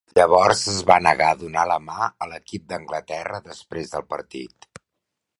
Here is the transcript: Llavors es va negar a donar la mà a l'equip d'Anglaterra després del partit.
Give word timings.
Llavors 0.17 0.61
es 0.69 0.77
va 0.91 0.95
negar 1.07 1.25
a 1.33 1.37
donar 1.41 1.65
la 1.71 1.75
mà 1.89 2.07
a 2.25 2.29
l'equip 2.31 2.65
d'Anglaterra 2.73 3.41
després 3.49 3.93
del 3.93 4.07
partit. 4.15 4.67